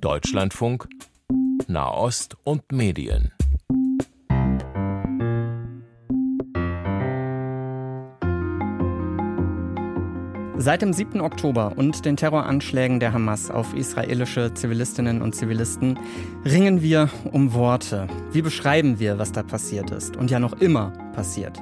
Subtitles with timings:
[0.00, 0.88] Deutschlandfunk
[1.66, 3.32] Nahost und Medien.
[10.56, 11.20] Seit dem 7.
[11.20, 15.98] Oktober und den Terroranschlägen der Hamas auf israelische Zivilistinnen und Zivilisten
[16.44, 18.08] ringen wir um Worte.
[18.32, 21.56] Wie beschreiben wir, was da passiert ist und ja noch immer passiert?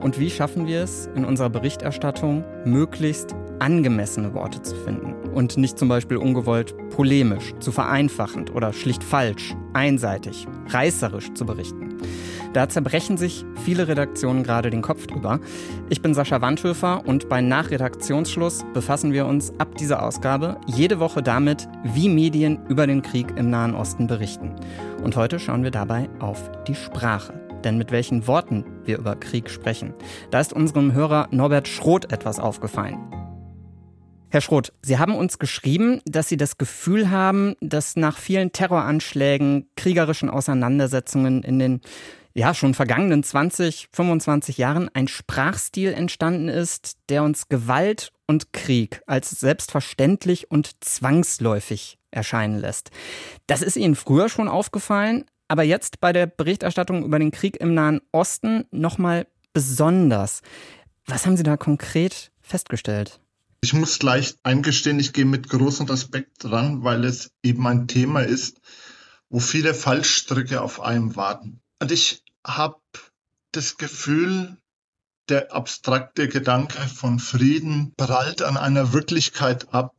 [0.00, 5.78] Und wie schaffen wir es, in unserer Berichterstattung möglichst angemessene Worte zu finden und nicht
[5.78, 11.94] zum Beispiel ungewollt polemisch, zu vereinfachend oder schlicht falsch, einseitig, reißerisch zu berichten.
[12.54, 15.40] Da zerbrechen sich viele Redaktionen gerade den Kopf drüber.
[15.90, 21.20] Ich bin Sascha Wandhöfer und bei Nachredaktionsschluss befassen wir uns ab dieser Ausgabe jede Woche
[21.20, 24.54] damit, wie Medien über den Krieg im Nahen Osten berichten.
[25.02, 27.34] Und heute schauen wir dabei auf die Sprache.
[27.64, 29.92] Denn mit welchen Worten wir über Krieg sprechen.
[30.30, 33.23] Da ist unserem Hörer Norbert Schroth etwas aufgefallen.
[34.34, 39.68] Herr Schroth, Sie haben uns geschrieben, dass Sie das Gefühl haben, dass nach vielen Terroranschlägen,
[39.76, 41.80] kriegerischen Auseinandersetzungen in den
[42.34, 49.02] ja, schon vergangenen 20, 25 Jahren ein Sprachstil entstanden ist, der uns Gewalt und Krieg
[49.06, 52.90] als selbstverständlich und zwangsläufig erscheinen lässt.
[53.46, 57.74] Das ist Ihnen früher schon aufgefallen, aber jetzt bei der Berichterstattung über den Krieg im
[57.74, 60.42] Nahen Osten nochmal besonders.
[61.06, 63.20] Was haben Sie da konkret festgestellt?
[63.64, 68.20] Ich muss gleich eingestehen, ich gehe mit großem Respekt dran, weil es eben ein Thema
[68.20, 68.60] ist,
[69.30, 71.62] wo viele Fallstricke auf einem warten.
[71.80, 72.76] Und ich habe
[73.52, 74.58] das Gefühl,
[75.30, 79.94] der abstrakte Gedanke von Frieden prallt an einer Wirklichkeit ab,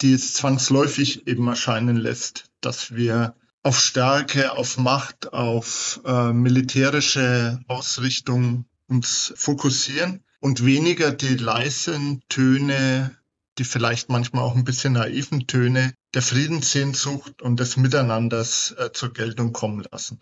[0.00, 7.60] die es zwangsläufig eben erscheinen lässt, dass wir auf Stärke, auf Macht, auf äh, militärische
[7.68, 13.16] Ausrichtung uns fokussieren und weniger die leisen Töne,
[13.58, 19.12] die vielleicht manchmal auch ein bisschen naiven Töne der Friedenssehnsucht und des Miteinanders äh, zur
[19.12, 20.18] Geltung kommen lassen.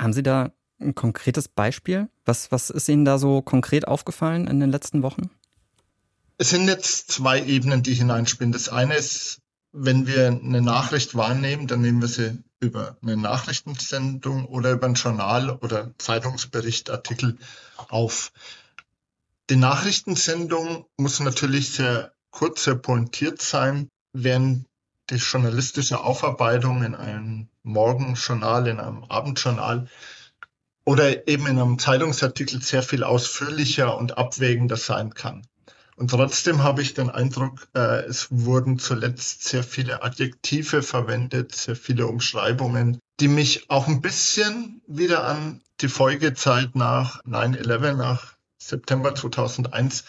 [0.00, 2.08] Haben Sie da ein konkretes Beispiel?
[2.24, 5.28] Was, was ist Ihnen da so konkret aufgefallen in den letzten Wochen?
[6.38, 8.52] Es sind jetzt zwei Ebenen, die hineinspielen.
[8.52, 9.40] Das eine ist,
[9.72, 14.94] wenn wir eine Nachricht wahrnehmen, dann nehmen wir sie über eine Nachrichtensendung oder über ein
[14.94, 17.38] Journal oder Zeitungsbericht, Artikel
[17.88, 18.30] auf.
[19.50, 24.66] Die Nachrichtensendung muss natürlich sehr kurz, sehr pointiert sein, während
[25.10, 29.88] die journalistische Aufarbeitung in einem Morgenjournal, in einem Abendjournal
[30.86, 35.46] oder eben in einem Zeitungsartikel sehr viel ausführlicher und abwägender sein kann.
[35.96, 41.76] Und trotzdem habe ich den Eindruck, äh, es wurden zuletzt sehr viele Adjektive verwendet, sehr
[41.76, 48.34] viele Umschreibungen, die mich auch ein bisschen wieder an die Folgezeit nach 9-11, nach
[48.68, 50.04] September 2001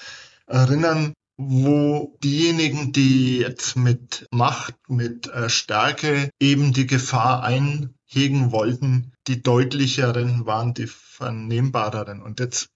[0.48, 9.12] erinnern, wo diejenigen, die jetzt mit Macht, mit äh, Stärke eben die Gefahr einhegen wollten,
[9.28, 12.22] die deutlicheren waren, die vernehmbareren.
[12.22, 12.70] Und jetzt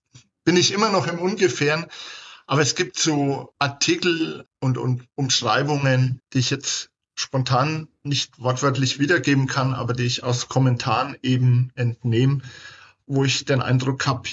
[0.43, 1.85] bin ich immer noch im Ungefähren,
[2.47, 9.47] aber es gibt so Artikel und, und Umschreibungen, die ich jetzt spontan nicht wortwörtlich wiedergeben
[9.47, 12.39] kann, aber die ich aus Kommentaren eben entnehme,
[13.05, 14.29] wo ich den Eindruck habe,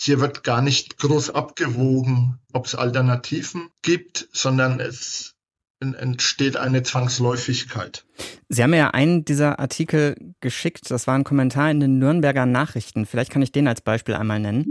[0.00, 5.34] hier wird gar nicht groß abgewogen, ob es Alternativen gibt, sondern es
[5.80, 8.04] entsteht eine Zwangsläufigkeit.
[8.48, 10.88] Sie haben mir ja einen dieser Artikel geschickt.
[10.90, 13.06] Das war ein Kommentar in den Nürnberger Nachrichten.
[13.06, 14.66] Vielleicht kann ich den als Beispiel einmal nennen.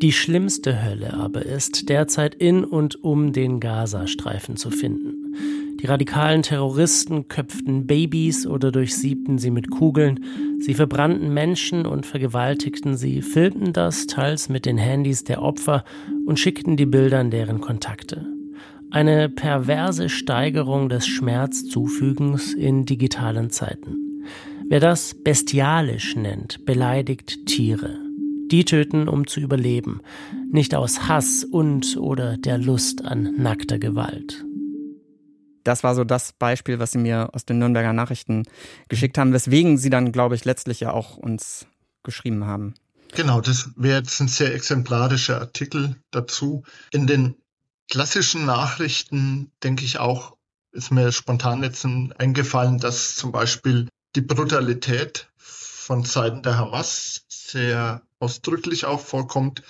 [0.00, 5.19] Die schlimmste Hölle aber ist derzeit in und um den Gazastreifen zu finden.
[5.80, 10.20] Die radikalen Terroristen köpften Babys oder durchsiebten sie mit Kugeln.
[10.58, 15.84] Sie verbrannten Menschen und vergewaltigten sie, filmten das teils mit den Handys der Opfer
[16.26, 18.26] und schickten die Bilder an deren Kontakte.
[18.90, 24.24] Eine perverse Steigerung des Schmerzzufügens in digitalen Zeiten.
[24.68, 27.98] Wer das bestialisch nennt, beleidigt Tiere.
[28.50, 30.00] Die töten, um zu überleben,
[30.50, 34.44] nicht aus Hass und oder der Lust an nackter Gewalt
[35.64, 38.44] das war so das Beispiel, was sie mir aus den Nürnberger Nachrichten
[38.88, 41.66] geschickt haben, weswegen sie dann, glaube ich, letztlich ja auch uns
[42.02, 42.74] geschrieben haben.
[43.12, 46.62] Genau, das wäre jetzt ein sehr exemplarischer Artikel dazu.
[46.92, 47.34] In den
[47.88, 50.36] klassischen Nachrichten denke ich auch,
[50.72, 58.02] ist mir spontan jetzt eingefallen, dass zum Beispiel die Brutalität von Seiten der Hamas sehr
[58.20, 59.62] ausdrücklich auch vorkommt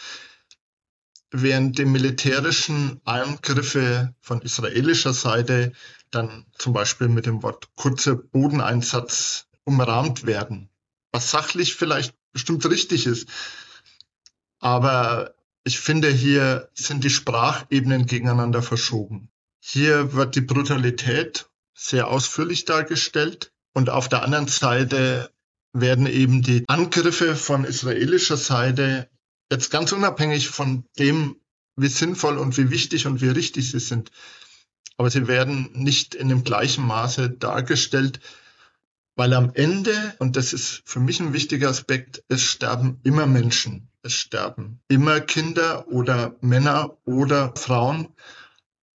[1.31, 5.73] während die militärischen Angriffe von israelischer Seite
[6.11, 10.69] dann zum Beispiel mit dem Wort kurzer Bodeneinsatz umrahmt werden,
[11.13, 13.29] was sachlich vielleicht bestimmt richtig ist.
[14.59, 15.35] Aber
[15.65, 19.31] ich finde, hier sind die Sprachebenen gegeneinander verschoben.
[19.61, 23.53] Hier wird die Brutalität sehr ausführlich dargestellt.
[23.73, 25.31] Und auf der anderen Seite
[25.73, 29.09] werden eben die Angriffe von israelischer Seite
[29.51, 31.37] jetzt ganz unabhängig von dem,
[31.77, 34.11] wie sinnvoll und wie wichtig und wie richtig sie sind.
[34.97, 38.21] Aber sie werden nicht in dem gleichen Maße dargestellt,
[39.17, 43.89] weil am Ende, und das ist für mich ein wichtiger Aspekt, es sterben immer Menschen.
[44.03, 48.09] Es sterben immer Kinder oder Männer oder Frauen.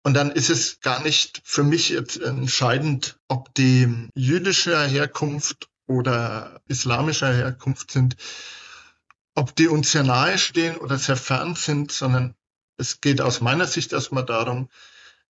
[0.03, 6.61] Und dann ist es gar nicht für mich jetzt entscheidend, ob die jüdischer Herkunft oder
[6.67, 8.15] islamischer Herkunft sind,
[9.35, 12.35] ob die uns sehr nahe stehen oder sehr fern sind, sondern
[12.77, 14.69] es geht aus meiner Sicht erstmal darum,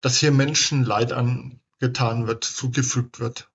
[0.01, 3.49] dass hier Menschen Leid angetan wird, zugefügt wird.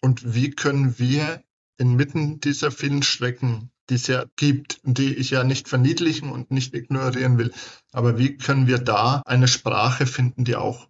[0.00, 1.42] Und wie können wir
[1.78, 6.74] inmitten dieser vielen Schrecken, die es ja gibt, die ich ja nicht verniedlichen und nicht
[6.74, 7.52] ignorieren will,
[7.92, 10.88] aber wie können wir da eine Sprache finden, die auch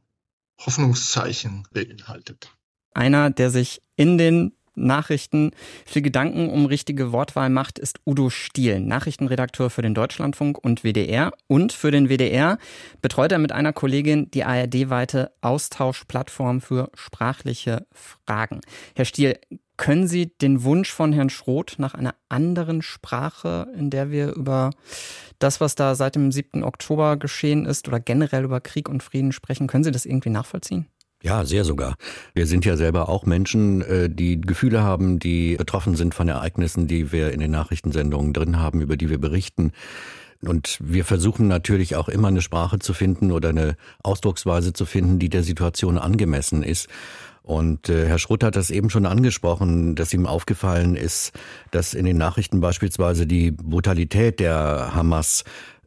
[0.60, 2.52] Hoffnungszeichen beinhaltet?
[2.92, 5.52] Einer, der sich in den Nachrichten
[5.86, 11.32] viel Gedanken um richtige Wortwahl macht, ist Udo Stiel, Nachrichtenredakteur für den Deutschlandfunk und WDR.
[11.46, 12.58] Und für den WDR
[13.02, 18.60] betreut er mit einer Kollegin die ARD-weite Austauschplattform für sprachliche Fragen.
[18.94, 19.38] Herr Stiel,
[19.76, 24.70] können Sie den Wunsch von Herrn Schroth nach einer anderen Sprache, in der wir über
[25.38, 26.62] das, was da seit dem 7.
[26.62, 30.86] Oktober geschehen ist oder generell über Krieg und Frieden sprechen, können Sie das irgendwie nachvollziehen?
[31.24, 31.94] Ja, sehr sogar.
[32.34, 36.86] Wir sind ja selber auch Menschen, äh, die Gefühle haben, die betroffen sind von Ereignissen,
[36.86, 39.72] die wir in den Nachrichtensendungen drin haben, über die wir berichten.
[40.42, 45.18] Und wir versuchen natürlich auch immer eine Sprache zu finden oder eine Ausdrucksweise zu finden,
[45.18, 46.90] die der Situation angemessen ist.
[47.40, 51.32] Und äh, Herr Schrutt hat das eben schon angesprochen, dass ihm aufgefallen ist,
[51.70, 55.44] dass in den Nachrichten beispielsweise die Brutalität der Hamas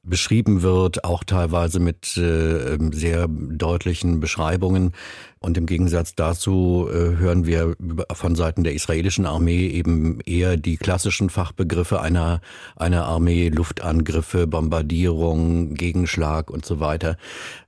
[0.08, 4.94] beschrieben wird, auch teilweise mit äh, sehr deutlichen Beschreibungen.
[5.40, 7.76] Und im Gegensatz dazu äh, hören wir
[8.12, 12.42] von Seiten der israelischen Armee eben eher die klassischen Fachbegriffe einer,
[12.76, 17.18] einer Armee, Luftangriffe, Bombardierung, Gegenschlag und so weiter.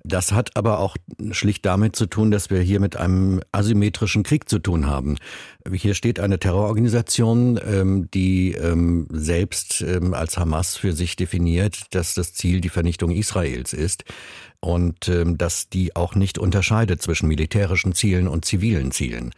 [0.04, 0.96] Das hat aber auch
[1.32, 5.18] schlicht damit zu tun, dass wir hier mit einem asymmetrischen Krieg zu tun haben.
[5.72, 12.16] Hier steht eine Terrororganisation, ähm, die ähm, selbst ähm, als Hamas für sich definiert, dass
[12.16, 14.06] das Ziel die Vernichtung Israels ist
[14.62, 19.34] und ähm, dass die auch nicht unterscheidet zwischen militärischen Zielen und zivilen Zielen.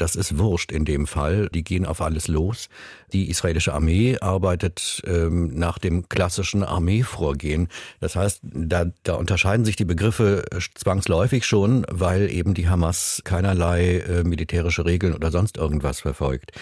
[0.00, 1.50] Das ist wurscht in dem Fall.
[1.52, 2.70] Die gehen auf alles los.
[3.12, 7.68] Die israelische Armee arbeitet ähm, nach dem klassischen Armeevorgehen.
[8.00, 10.44] Das heißt, da, da unterscheiden sich die Begriffe
[10.74, 16.52] zwangsläufig schon, weil eben die Hamas keinerlei äh, militärische Regeln oder sonst irgendwas verfolgt.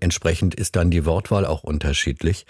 [0.00, 2.46] Entsprechend ist dann die Wortwahl auch unterschiedlich.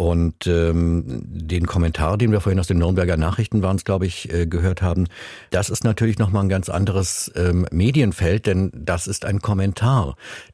[0.00, 4.46] Und ähm, den Kommentar, den wir vorhin aus den Nürnberger Nachrichten waren, glaube ich, äh,
[4.46, 5.08] gehört haben,
[5.50, 9.79] das ist natürlich nochmal ein ganz anderes ähm, Medienfeld, denn das ist ein Kommentar,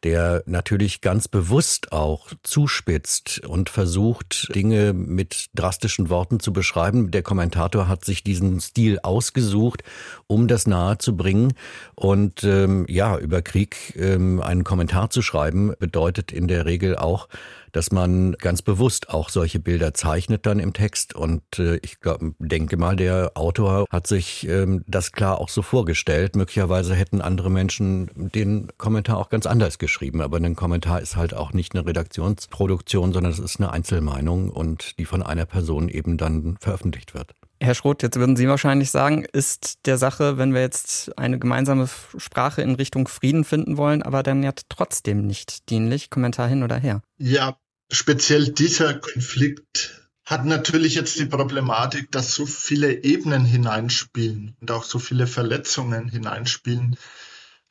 [0.04, 7.10] der natürlich ganz bewusst auch zuspitzt und versucht, Dinge mit drastischen Worten zu beschreiben.
[7.10, 9.82] Der Kommentator hat sich diesen Stil ausgesucht,
[10.26, 11.54] um das nahe zu bringen.
[11.94, 17.28] Und ähm, ja, über Krieg ähm, einen Kommentar zu schreiben, bedeutet in der Regel auch,
[17.76, 21.14] dass man ganz bewusst auch solche Bilder zeichnet dann im Text.
[21.14, 25.60] Und äh, ich glaub, denke mal, der Autor hat sich ähm, das klar auch so
[25.60, 26.36] vorgestellt.
[26.36, 30.22] Möglicherweise hätten andere Menschen den Kommentar auch ganz anders geschrieben.
[30.22, 34.98] Aber ein Kommentar ist halt auch nicht eine Redaktionsproduktion, sondern es ist eine Einzelmeinung und
[34.98, 37.34] die von einer Person eben dann veröffentlicht wird.
[37.60, 41.88] Herr Schroth, jetzt würden Sie wahrscheinlich sagen, ist der Sache, wenn wir jetzt eine gemeinsame
[42.16, 46.10] Sprache in Richtung Frieden finden wollen, aber dann ja trotzdem nicht dienlich.
[46.10, 47.02] Kommentar hin oder her?
[47.18, 47.56] Ja,
[47.90, 54.82] speziell dieser Konflikt hat natürlich jetzt die Problematik, dass so viele Ebenen hineinspielen und auch
[54.82, 56.96] so viele Verletzungen hineinspielen,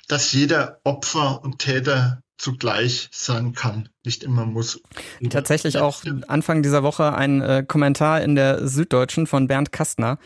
[0.07, 4.81] dass jeder Opfer und Täter zugleich sein kann, nicht immer muss.
[5.29, 10.17] Tatsächlich auch Anfang dieser Woche ein äh, Kommentar in der Süddeutschen von Bernd Kastner,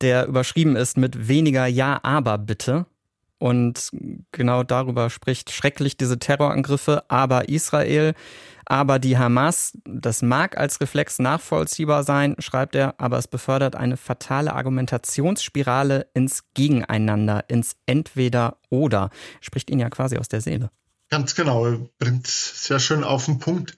[0.00, 2.86] der überschrieben ist mit weniger Ja, aber bitte.
[3.38, 3.90] Und
[4.32, 8.14] genau darüber spricht schrecklich diese Terrorangriffe, aber Israel
[8.66, 13.96] aber die Hamas, das mag als Reflex nachvollziehbar sein, schreibt er, aber es befördert eine
[13.96, 19.10] fatale Argumentationsspirale ins Gegeneinander, ins Entweder-Oder.
[19.40, 20.70] Spricht ihn ja quasi aus der Seele.
[21.08, 23.76] Ganz genau, bringt sehr schön auf den Punkt.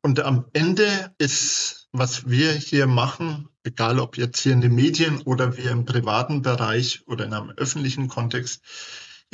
[0.00, 5.20] Und am Ende ist, was wir hier machen, egal ob jetzt hier in den Medien
[5.22, 8.62] oder wir im privaten Bereich oder in einem öffentlichen Kontext,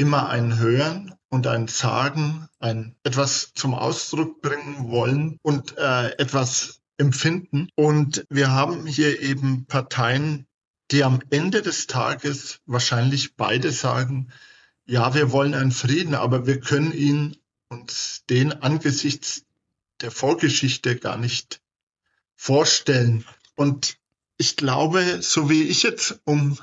[0.01, 6.81] immer ein Hören und ein Sagen, ein etwas zum Ausdruck bringen wollen und äh, etwas
[6.97, 7.69] empfinden.
[7.75, 10.47] Und wir haben hier eben Parteien,
[10.91, 14.33] die am Ende des Tages wahrscheinlich beide sagen,
[14.87, 17.37] ja, wir wollen einen Frieden, aber wir können ihn
[17.69, 19.45] uns den angesichts
[20.01, 21.61] der Vorgeschichte gar nicht
[22.37, 23.27] vorstellen.
[23.55, 23.99] Und
[24.39, 26.59] ich glaube, so wie ich jetzt um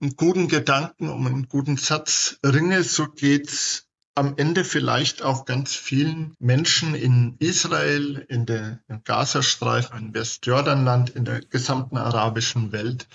[0.00, 5.76] einen guten Gedanken, um einen guten Satz ringe, so geht's am Ende vielleicht auch ganz
[5.76, 13.06] vielen Menschen in Israel, in der im Gazastreifen, im Westjordanland, in der gesamten arabischen Welt.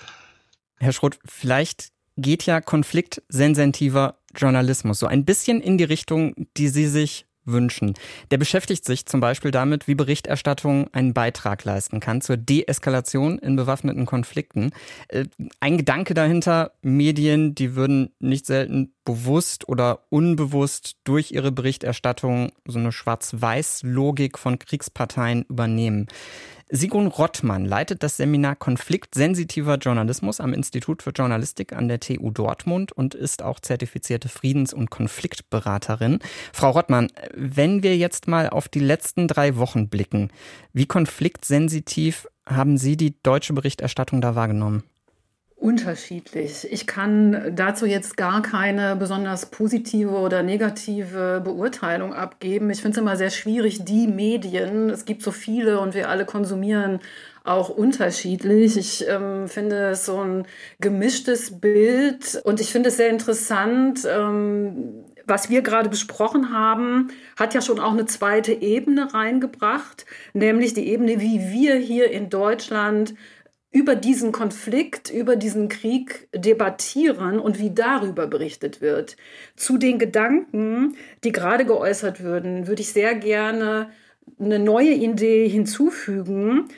[0.80, 6.88] Herr Schroth, vielleicht geht ja konfliktsensitiver Journalismus so ein bisschen in die Richtung, die Sie
[6.88, 7.94] sich wünschen.
[8.32, 13.56] Der beschäftigt sich zum Beispiel damit, wie Berichterstattung einen Beitrag leisten kann zur Deeskalation in
[13.56, 14.72] bewaffneten Konflikten.
[15.08, 15.26] Äh,
[15.60, 22.80] ein Gedanke dahinter, Medien, die würden nicht selten bewusst oder unbewusst durch ihre Berichterstattung so
[22.80, 26.08] eine Schwarz-Weiß-Logik von Kriegsparteien übernehmen.
[26.76, 32.92] Sigrun Rottmann leitet das Seminar Konfliktsensitiver Journalismus am Institut für Journalistik an der TU Dortmund
[32.92, 36.18] und ist auch zertifizierte Friedens- und Konfliktberaterin.
[36.52, 40.32] Frau Rottmann, wenn wir jetzt mal auf die letzten drei Wochen blicken,
[40.74, 44.82] wie konfliktsensitiv haben Sie die deutsche Berichterstattung da wahrgenommen?
[45.64, 46.68] Unterschiedlich.
[46.70, 52.70] Ich kann dazu jetzt gar keine besonders positive oder negative Beurteilung abgeben.
[52.70, 56.26] Ich finde es immer sehr schwierig, die Medien, es gibt so viele und wir alle
[56.26, 57.00] konsumieren
[57.46, 58.76] auch unterschiedlich.
[58.76, 60.46] Ich ähm, finde es so ein
[60.82, 64.06] gemischtes Bild und ich finde es sehr interessant.
[64.06, 67.08] Ähm, was wir gerade besprochen haben,
[67.40, 72.30] hat ja schon auch eine zweite Ebene reingebracht, nämlich die Ebene, wie wir hier in
[72.30, 73.14] Deutschland
[73.74, 79.18] über diesen Konflikt, über diesen Krieg debattieren und wie darüber berichtet wird.
[79.56, 83.90] Zu den Gedanken, die gerade geäußert würden, würde ich sehr gerne
[84.40, 86.70] eine neue Idee hinzufügen,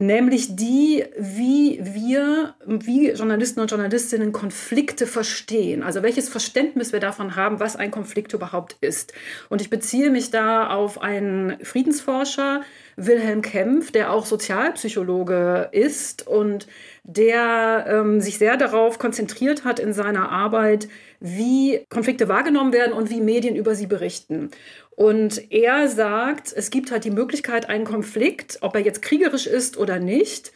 [0.00, 5.82] nämlich die, wie wir, wie Journalisten und Journalistinnen Konflikte verstehen.
[5.82, 9.12] Also welches Verständnis wir davon haben, was ein Konflikt überhaupt ist.
[9.50, 12.62] Und ich beziehe mich da auf einen Friedensforscher,
[12.96, 16.66] Wilhelm Kempf, der auch Sozialpsychologe ist und
[17.04, 20.88] der ähm, sich sehr darauf konzentriert hat in seiner Arbeit,
[21.20, 24.50] wie Konflikte wahrgenommen werden und wie Medien über sie berichten.
[25.00, 29.78] Und er sagt, es gibt halt die Möglichkeit, einen Konflikt, ob er jetzt kriegerisch ist
[29.78, 30.52] oder nicht,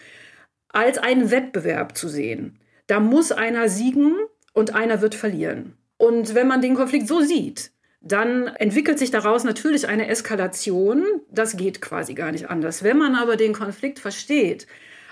[0.69, 2.59] als einen Wettbewerb zu sehen.
[2.87, 4.15] Da muss einer siegen
[4.53, 5.79] und einer wird verlieren.
[5.97, 7.71] Und wenn man den Konflikt so sieht,
[8.03, 11.07] dann entwickelt sich daraus natürlich eine Eskalation.
[11.31, 12.83] Das geht quasi gar nicht anders.
[12.83, 14.67] Wenn man aber den Konflikt versteht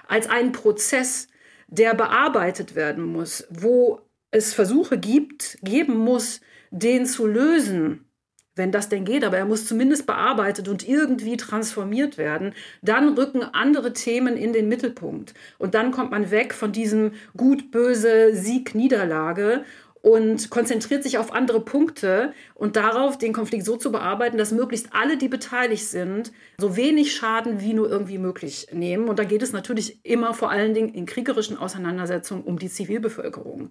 [0.09, 1.29] als einen Prozess,
[1.69, 8.12] der bearbeitet werden muss, wo es Versuche gibt, geben muss, den zu lösen,
[8.55, 13.43] wenn das denn geht, aber er muss zumindest bearbeitet und irgendwie transformiert werden, dann rücken
[13.43, 15.35] andere Themen in den Mittelpunkt.
[15.59, 19.65] Und dann kommt man weg von diesem gut-böse Sieg-Niederlage
[20.03, 24.89] und konzentriert sich auf andere Punkte und darauf, den Konflikt so zu bearbeiten, dass möglichst
[24.93, 29.09] alle, die beteiligt sind, so wenig Schaden wie nur irgendwie möglich nehmen.
[29.09, 33.71] Und da geht es natürlich immer vor allen Dingen in kriegerischen Auseinandersetzungen um die Zivilbevölkerung.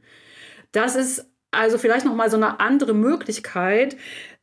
[0.72, 3.98] Das ist also vielleicht noch mal so eine andere Möglichkeit,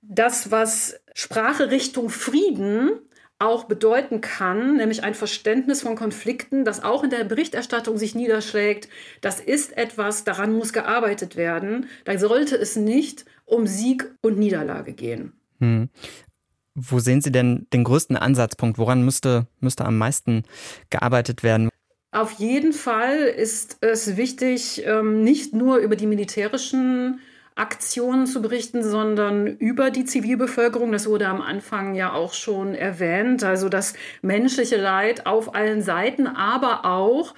[0.09, 2.91] das was Sprache Richtung Frieden
[3.39, 8.89] auch bedeuten kann, nämlich ein Verständnis von Konflikten, das auch in der Berichterstattung sich niederschlägt.
[9.21, 11.87] Das ist etwas, daran muss gearbeitet werden.
[12.05, 15.35] Da sollte es nicht um Sieg und Niederlage gehen.
[15.61, 15.89] Hm.
[16.75, 18.79] Wo sehen Sie denn den größten Ansatzpunkt?
[18.79, 20.43] Woran müsste, müsste am meisten
[20.91, 21.69] gearbeitet werden?
[22.11, 27.21] Auf jeden Fall ist es wichtig, ähm, nicht nur über die militärischen
[27.59, 30.93] Aktionen zu berichten, sondern über die Zivilbevölkerung.
[30.93, 33.43] Das wurde am Anfang ja auch schon erwähnt.
[33.45, 37.35] Also das menschliche Leid auf allen Seiten, aber auch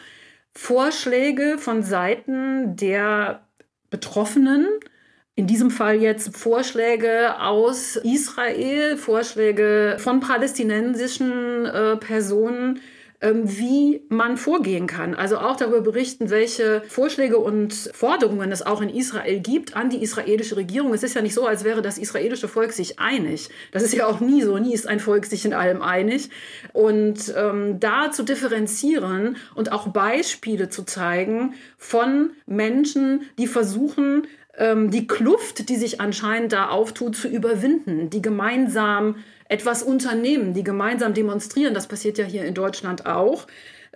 [0.52, 3.46] Vorschläge von Seiten der
[3.88, 4.66] Betroffenen.
[5.36, 12.80] In diesem Fall jetzt Vorschläge aus Israel, Vorschläge von palästinensischen äh, Personen,
[13.20, 15.14] wie man vorgehen kann.
[15.14, 20.02] Also auch darüber berichten, welche Vorschläge und Forderungen es auch in Israel gibt an die
[20.02, 20.94] israelische Regierung.
[20.94, 23.50] Es ist ja nicht so, als wäre das israelische Volk sich einig.
[23.72, 24.56] Das ist ja auch nie so.
[24.56, 26.30] Nie ist ein Volk sich in allem einig.
[26.72, 34.90] Und ähm, da zu differenzieren und auch Beispiele zu zeigen von Menschen, die versuchen, ähm,
[34.90, 39.16] die Kluft, die sich anscheinend da auftut, zu überwinden, die gemeinsam
[39.50, 43.46] etwas unternehmen, die gemeinsam demonstrieren, das passiert ja hier in Deutschland auch,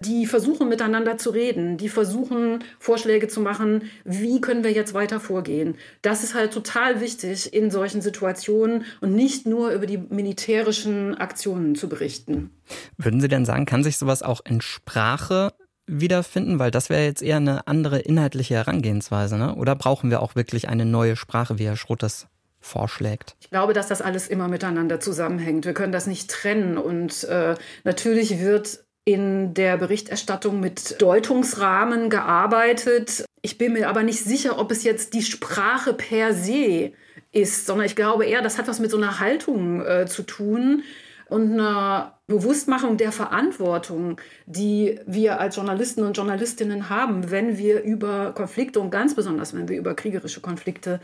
[0.01, 5.21] die versuchen miteinander zu reden, die versuchen Vorschläge zu machen, wie können wir jetzt weiter
[5.21, 5.77] vorgehen.
[6.03, 11.77] Das ist halt total wichtig in solchen Situationen und nicht nur über die militärischen Aktionen
[11.77, 12.51] zu berichten.
[12.99, 15.53] Würden Sie denn sagen, kann sich sowas auch in Sprache
[15.87, 16.59] wiederfinden?
[16.59, 19.55] Weil das wäre jetzt eher eine andere inhaltliche Herangehensweise, ne?
[19.55, 22.27] Oder brauchen wir auch wirklich eine neue Sprache, wie Herr Schroth das
[22.65, 23.37] vorschlägt?
[23.41, 25.67] Ich glaube, dass das alles immer miteinander zusammenhängt.
[25.67, 26.79] Wir können das nicht trennen.
[26.79, 27.55] Und äh,
[27.85, 33.25] natürlich wird in der Berichterstattung mit Deutungsrahmen gearbeitet.
[33.43, 36.93] Ich bin mir aber nicht sicher, ob es jetzt die Sprache per se
[37.31, 40.83] ist, sondern ich glaube eher, das hat was mit so einer Haltung äh, zu tun
[41.29, 48.33] und einer Bewusstmachung der Verantwortung, die wir als Journalisten und Journalistinnen haben, wenn wir über
[48.33, 51.01] Konflikte und ganz besonders, wenn wir über kriegerische Konflikte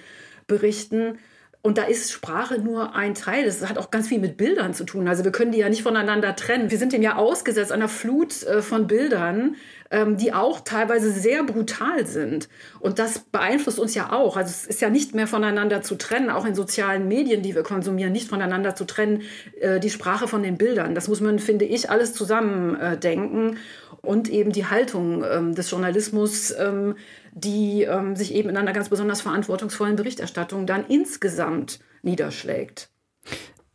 [0.47, 1.19] berichten.
[1.63, 3.45] Und da ist Sprache nur ein Teil.
[3.45, 5.07] Das hat auch ganz viel mit Bildern zu tun.
[5.09, 6.71] Also wir können die ja nicht voneinander trennen.
[6.71, 9.57] Wir sind dem ja ausgesetzt einer Flut äh, von Bildern,
[9.91, 12.49] ähm, die auch teilweise sehr brutal sind.
[12.79, 14.37] Und das beeinflusst uns ja auch.
[14.37, 17.63] Also es ist ja nicht mehr voneinander zu trennen, auch in sozialen Medien, die wir
[17.63, 19.23] konsumieren, nicht voneinander zu trennen,
[19.61, 20.95] äh, die Sprache von den Bildern.
[20.95, 23.57] Das muss man, finde ich, alles zusammen äh, denken.
[24.03, 26.95] Und eben die Haltung ähm, des Journalismus, ähm,
[27.33, 32.89] die ähm, sich eben in einer ganz besonders verantwortungsvollen Berichterstattung dann insgesamt niederschlägt.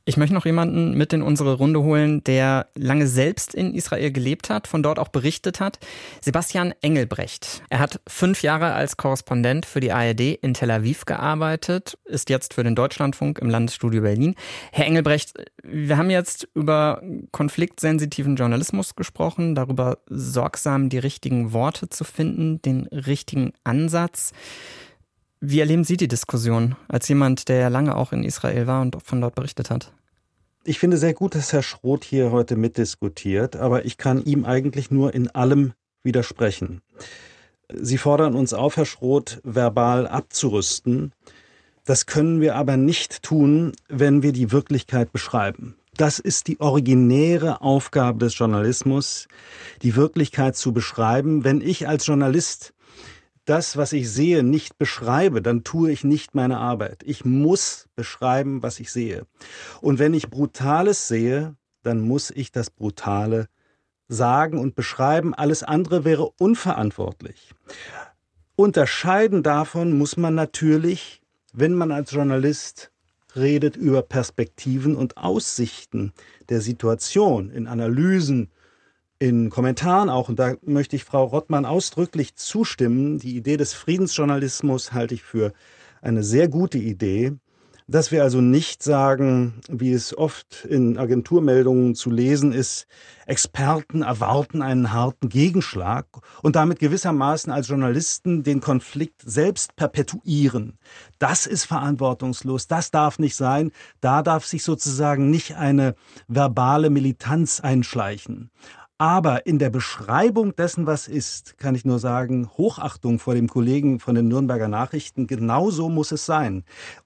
[0.07, 4.51] Ich möchte noch jemanden mit in unsere Runde holen, der lange selbst in Israel gelebt
[4.51, 5.79] hat, von dort auch berichtet hat.
[6.21, 7.63] Sebastian Engelbrecht.
[7.69, 12.53] Er hat fünf Jahre als Korrespondent für die ARD in Tel Aviv gearbeitet, ist jetzt
[12.53, 14.35] für den Deutschlandfunk im Landesstudio Berlin.
[14.71, 15.33] Herr Engelbrecht,
[15.63, 22.85] wir haben jetzt über konfliktsensitiven Journalismus gesprochen, darüber sorgsam die richtigen Worte zu finden, den
[22.85, 24.33] richtigen Ansatz.
[25.47, 28.97] Wie erleben Sie die Diskussion als jemand, der ja lange auch in Israel war und
[29.03, 29.93] von dort berichtet hat?
[30.63, 34.89] Ich finde sehr gut, dass Herr Schroth hier heute mitdiskutiert, aber ich kann ihm eigentlich
[34.89, 36.81] nur in allem widersprechen.
[37.71, 41.11] Sie fordern uns auf, Herr Schroth, verbal abzurüsten.
[41.83, 45.75] Das können wir aber nicht tun, wenn wir die Wirklichkeit beschreiben.
[45.95, 49.27] Das ist die originäre Aufgabe des Journalismus,
[49.83, 51.43] die Wirklichkeit zu beschreiben.
[51.43, 52.73] Wenn ich als Journalist
[53.45, 57.03] das, was ich sehe, nicht beschreibe, dann tue ich nicht meine Arbeit.
[57.05, 59.25] Ich muss beschreiben, was ich sehe.
[59.81, 63.47] Und wenn ich Brutales sehe, dann muss ich das Brutale
[64.07, 65.33] sagen und beschreiben.
[65.33, 67.53] Alles andere wäre unverantwortlich.
[68.55, 71.21] Unterscheiden davon muss man natürlich,
[71.53, 72.91] wenn man als Journalist
[73.35, 76.13] redet über Perspektiven und Aussichten
[76.49, 78.49] der Situation in Analysen
[79.19, 84.93] in Kommentaren auch, und da möchte ich Frau Rottmann ausdrücklich zustimmen, die Idee des Friedensjournalismus
[84.93, 85.53] halte ich für
[86.01, 87.33] eine sehr gute Idee,
[87.87, 92.87] dass wir also nicht sagen, wie es oft in Agenturmeldungen zu lesen ist,
[93.27, 96.07] Experten erwarten einen harten Gegenschlag
[96.41, 100.79] und damit gewissermaßen als Journalisten den Konflikt selbst perpetuieren.
[101.19, 105.95] Das ist verantwortungslos, das darf nicht sein, da darf sich sozusagen nicht eine
[106.27, 108.49] verbale Militanz einschleichen.
[108.97, 113.99] Aber in der Beschreibung dessen, was ist, kann ich nur sagen, Hochachtung vor dem Kollegen
[113.99, 116.63] von den Nürnberger Nachrichten, genauso muss es sein.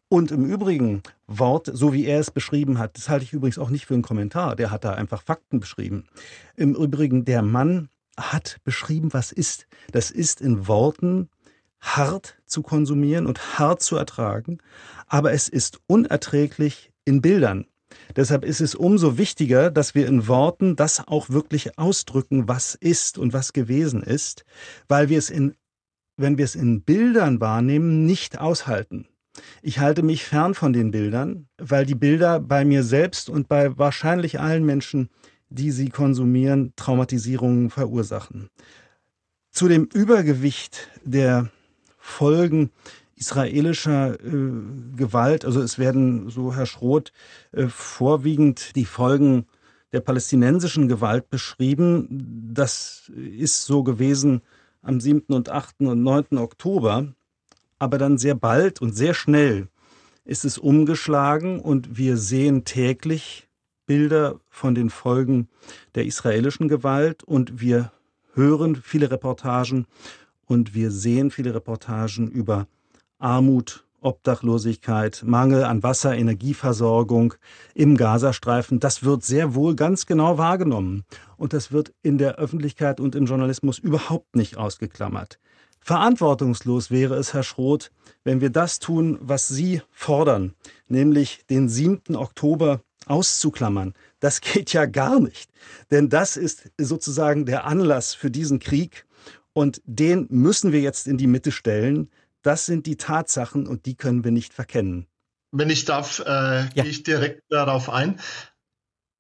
[0.08, 3.71] Und im Übrigen, Wort, so wie er es beschrieben hat, das halte ich übrigens auch
[3.71, 6.06] nicht für einen Kommentar, der hat da einfach Fakten beschrieben.
[6.56, 9.65] Im Übrigen, der Mann hat beschrieben, was ist.
[9.91, 11.30] Das ist in Worten
[11.80, 14.60] hart zu konsumieren und hart zu ertragen,
[15.08, 17.65] aber es ist unerträglich in Bildern.
[18.15, 23.17] Deshalb ist es umso wichtiger, dass wir in Worten das auch wirklich ausdrücken, was ist
[23.17, 24.45] und was gewesen ist,
[24.87, 25.55] weil wir es in,
[26.17, 29.07] wenn wir es in Bildern wahrnehmen, nicht aushalten.
[29.61, 33.77] Ich halte mich fern von den Bildern, weil die Bilder bei mir selbst und bei
[33.77, 35.09] wahrscheinlich allen Menschen,
[35.49, 38.49] die sie konsumieren, Traumatisierungen verursachen.
[39.51, 41.49] Zu dem Übergewicht der
[41.97, 42.71] Folgen
[43.19, 44.51] israelischer äh,
[44.95, 47.12] Gewalt, also es werden, so Herr Schroth,
[47.51, 49.45] äh, vorwiegend die Folgen
[49.91, 52.51] der palästinensischen Gewalt beschrieben.
[52.53, 54.41] Das ist so gewesen
[54.82, 55.34] am 7.
[55.34, 55.82] und 8.
[55.82, 56.38] und 9.
[56.38, 57.13] Oktober.
[57.77, 59.67] Aber dann sehr bald und sehr schnell
[60.25, 63.47] ist es umgeschlagen und wir sehen täglich
[63.86, 65.47] Bilder von den Folgen
[65.95, 67.91] der israelischen Gewalt und wir
[68.34, 69.88] hören viele Reportagen
[70.45, 72.67] und wir sehen viele Reportagen über
[73.19, 77.36] Armut, Obdachlosigkeit, Mangel an Wasser, Energieversorgung
[77.75, 81.03] im Gazastreifen, das wird sehr wohl ganz genau wahrgenommen.
[81.38, 85.39] Und das wird in der Öffentlichkeit und im Journalismus überhaupt nicht ausgeklammert.
[85.82, 87.91] Verantwortungslos wäre es, Herr Schroth,
[88.23, 90.53] wenn wir das tun, was Sie fordern,
[90.88, 92.15] nämlich den 7.
[92.15, 93.93] Oktober auszuklammern.
[94.19, 95.49] Das geht ja gar nicht.
[95.91, 99.05] Denn das ist sozusagen der Anlass für diesen Krieg.
[99.53, 102.10] Und den müssen wir jetzt in die Mitte stellen.
[102.41, 105.08] Das sind die Tatsachen und die können wir nicht verkennen.
[105.52, 106.69] Wenn ich darf, äh, ja.
[106.69, 108.19] gehe ich direkt darauf ein.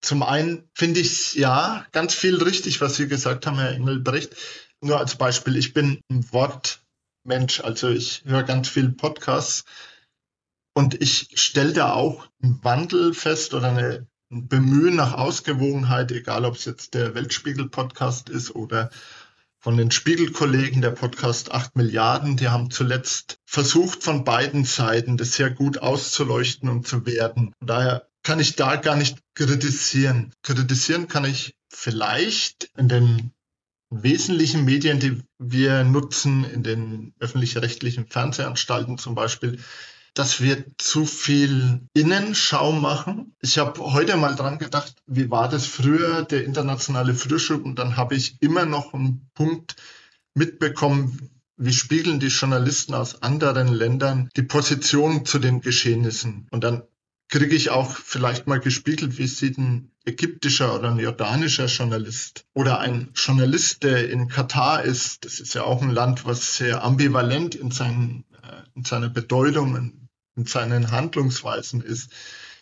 [0.01, 4.35] Zum einen finde ich ja ganz viel richtig, was Sie gesagt haben, Herr Engelbrecht.
[4.81, 9.65] nur als Beispiel, ich bin ein Wortmensch, also ich höre ganz viel Podcasts
[10.73, 16.45] und ich stelle da auch einen Wandel fest oder eine, ein Bemühen nach Ausgewogenheit, egal
[16.45, 18.89] ob es jetzt der Weltspiegel-Podcast ist oder
[19.59, 25.33] von den Spiegelkollegen, der Podcast 8 Milliarden, die haben zuletzt versucht, von beiden Seiten das
[25.33, 27.53] sehr gut auszuleuchten und zu werden.
[27.59, 30.33] Daher kann ich da gar nicht kritisieren.
[30.43, 33.31] Kritisieren kann ich vielleicht in den
[33.89, 39.59] wesentlichen Medien, die wir nutzen, in den öffentlich-rechtlichen Fernsehanstalten zum Beispiel,
[40.13, 43.35] dass wir zu viel Innenschau machen.
[43.41, 47.63] Ich habe heute mal dran gedacht, wie war das früher, der internationale Frühschub?
[47.63, 49.75] Und dann habe ich immer noch einen Punkt
[50.33, 56.47] mitbekommen, wie spiegeln die Journalisten aus anderen Ländern die Position zu den Geschehnissen.
[56.51, 56.83] Und dann
[57.29, 62.79] kriege ich auch vielleicht mal gespiegelt, wie sieht ein ägyptischer oder ein jordanischer Journalist oder
[62.79, 65.25] ein Journalist, der in Katar ist.
[65.25, 69.98] Das ist ja auch ein Land, was sehr ambivalent in, seinen, äh, in seiner Bedeutung,
[70.35, 72.11] in seinen Handlungsweisen ist.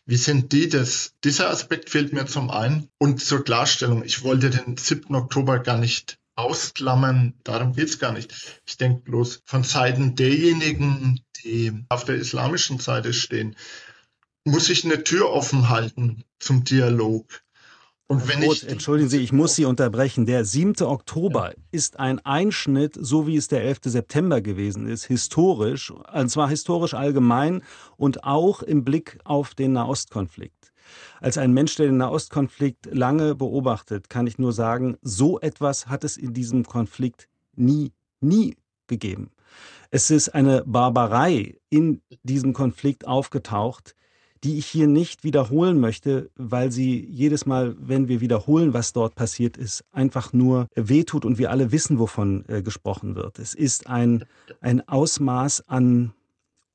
[0.06, 1.14] Wie sind die das?
[1.24, 2.90] Dieser Aspekt fehlt mir zum einen.
[2.98, 5.14] Und zur Klarstellung, ich wollte den 7.
[5.16, 8.62] Oktober gar nicht ausklammern, darum geht's gar nicht.
[8.66, 13.56] Ich denke bloß von Seiten derjenigen, die auf der islamischen Seite stehen,
[14.46, 17.44] muss ich eine Tür offen halten zum Dialog.
[18.10, 20.26] Und wenn Rot, ich, entschuldigen Sie, ich muss Sie unterbrechen.
[20.26, 20.82] Der 7.
[20.82, 21.56] Oktober ja.
[21.72, 23.80] ist ein Einschnitt, so wie es der 11.
[23.84, 27.64] September gewesen ist, historisch, und zwar historisch allgemein
[27.98, 30.72] und auch im Blick auf den Nahostkonflikt.
[31.20, 36.06] Als ein Mensch, der den Nahostkonflikt lange beobachtet, kann ich nur sagen, so etwas hat
[36.06, 37.92] es in diesem Konflikt nie,
[38.22, 38.56] nie
[38.88, 39.32] gegeben.
[39.92, 43.96] Es ist eine Barbarei in diesem Konflikt aufgetaucht,
[44.44, 49.16] die ich hier nicht wiederholen möchte, weil sie jedes Mal, wenn wir wiederholen, was dort
[49.16, 53.40] passiert ist, einfach nur wehtut und wir alle wissen, wovon äh, gesprochen wird.
[53.40, 54.26] Es ist ein,
[54.62, 56.14] ein Ausmaß an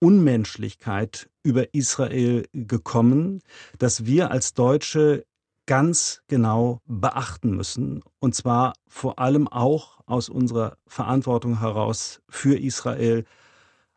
[0.00, 3.40] Unmenschlichkeit über Israel gekommen,
[3.78, 5.24] dass wir als Deutsche
[5.66, 13.24] ganz genau beachten müssen, und zwar vor allem auch aus unserer Verantwortung heraus für Israel,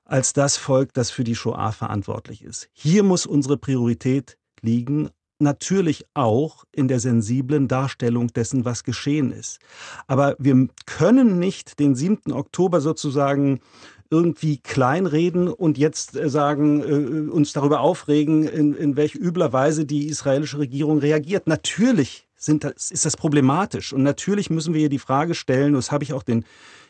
[0.06, 2.70] als das Volk, das für die Shoah verantwortlich ist.
[2.72, 9.60] Hier muss unsere Priorität liegen, natürlich auch in der sensiblen Darstellung dessen, was geschehen ist.
[10.08, 12.32] Aber wir können nicht den 7.
[12.32, 13.60] Oktober sozusagen
[14.10, 19.86] irgendwie kleinreden und jetzt äh, sagen, äh, uns darüber aufregen, in, in welch übler Weise
[19.86, 21.48] die israelische Regierung reagiert.
[21.48, 25.92] Natürlich sind das, ist das problematisch und natürlich müssen wir hier die Frage stellen, das
[25.92, 26.46] habe ich auch den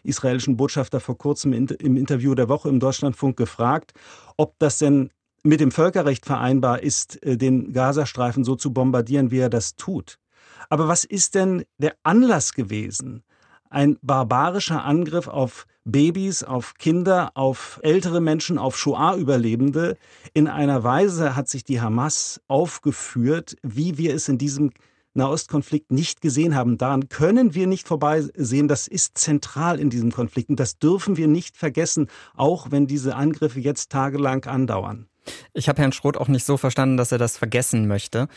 [0.06, 3.94] israelischen Botschafter vor kurzem im Interview der Woche im Deutschlandfunk gefragt,
[4.38, 5.10] ob das denn
[5.44, 10.18] mit dem Völkerrecht vereinbar ist, äh, den Gazastreifen so zu bombardieren, wie er das tut.
[10.70, 13.24] Aber was ist denn der Anlass gewesen?
[13.70, 19.98] Ein barbarischer Angriff auf Babys, auf Kinder, auf ältere Menschen, auf Shoah-Überlebende.
[20.34, 24.72] In einer Weise hat sich die Hamas aufgeführt, wie wir es in diesem
[25.15, 26.78] Nahostkonflikt nicht gesehen haben.
[26.78, 28.67] Daran können wir nicht vorbeisehen.
[28.67, 30.49] Das ist zentral in diesem Konflikt.
[30.49, 35.08] Und das dürfen wir nicht vergessen, auch wenn diese Angriffe jetzt tagelang andauern.
[35.54, 38.28] Ich habe Herrn Schroth auch nicht so verstanden, dass er das vergessen möchte.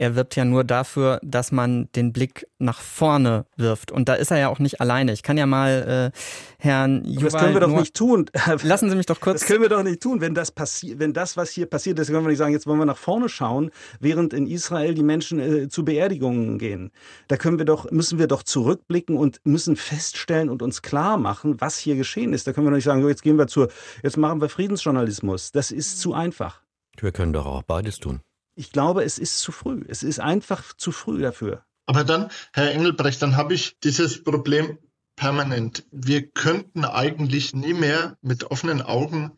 [0.00, 3.90] Er wirbt ja nur dafür, dass man den Blick nach vorne wirft.
[3.90, 5.12] Und da ist er ja auch nicht alleine.
[5.12, 6.18] Ich kann ja mal äh,
[6.60, 8.30] Herrn Juval Das können wir doch nicht tun.
[8.62, 9.40] Lassen Sie mich doch kurz.
[9.40, 10.20] Das können wir doch nicht tun.
[10.20, 12.78] Wenn das passiert, wenn das, was hier passiert ist, können wir nicht sagen, jetzt wollen
[12.78, 16.92] wir nach vorne schauen, während in Israel die Menschen äh, zu Beerdigungen gehen.
[17.26, 21.60] Da können wir doch, müssen wir doch zurückblicken und müssen feststellen und uns klar machen,
[21.60, 22.46] was hier geschehen ist.
[22.46, 23.68] Da können wir doch nicht sagen, so, jetzt gehen wir zur,
[24.04, 25.50] jetzt machen wir Friedensjournalismus.
[25.50, 26.62] Das ist zu einfach.
[27.00, 28.20] Wir können doch auch beides tun.
[28.58, 29.84] Ich glaube, es ist zu früh.
[29.86, 31.64] Es ist einfach zu früh dafür.
[31.86, 34.78] Aber dann, Herr Engelbrecht, dann habe ich dieses Problem
[35.14, 35.84] permanent.
[35.92, 39.30] Wir könnten eigentlich nie mehr mit offenen Augen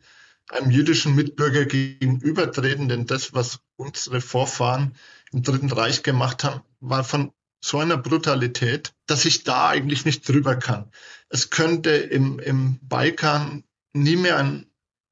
[0.49, 4.95] einem jüdischen Mitbürger gegenübertreten, denn das, was unsere Vorfahren
[5.31, 7.31] im Dritten Reich gemacht haben, war von
[7.63, 10.89] so einer Brutalität, dass ich da eigentlich nicht drüber kann.
[11.29, 14.65] Es könnte im, im Balkan nie mehr ein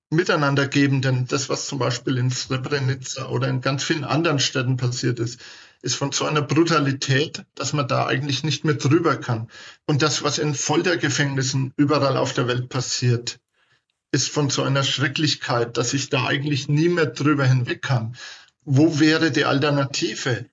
[0.09, 4.77] miteinander geben, denn das, was zum Beispiel in Srebrenica oder in ganz vielen anderen Städten
[4.77, 5.39] passiert ist,
[5.81, 9.49] ist von so einer Brutalität, dass man da eigentlich nicht mehr drüber kann.
[9.85, 13.39] Und das, was in Foltergefängnissen überall auf der Welt passiert,
[14.11, 18.15] ist von so einer Schrecklichkeit, dass ich da eigentlich nie mehr drüber hinweg kann.
[18.65, 20.45] Wo wäre die Alternative?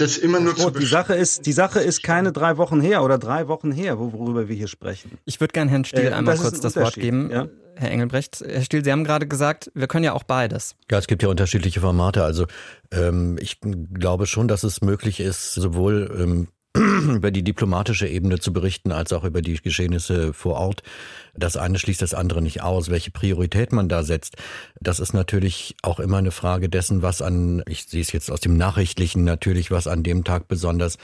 [0.00, 3.18] Das immer nur zu die Sache ist, die Sache ist keine drei Wochen her oder
[3.18, 5.18] drei Wochen her, worüber wir hier sprechen.
[5.24, 7.30] Ich würde gerne Herrn Stiel äh, einmal kurz das Wort geben.
[7.30, 7.48] Ja?
[7.76, 10.74] Herr Engelbrecht, Herr Stiel, Sie haben gerade gesagt, wir können ja auch beides.
[10.90, 12.24] Ja, es gibt ja unterschiedliche Formate.
[12.24, 12.46] Also
[12.90, 16.48] ähm, ich glaube schon, dass es möglich ist, sowohl ähm,
[17.16, 20.82] über die diplomatische Ebene zu berichten, als auch über die Geschehnisse vor Ort.
[21.34, 22.90] Das eine schließt das andere nicht aus.
[22.90, 24.36] Welche Priorität man da setzt,
[24.80, 28.40] das ist natürlich auch immer eine Frage dessen, was an, ich sehe es jetzt aus
[28.40, 30.98] dem Nachrichtlichen natürlich, was an dem Tag besonders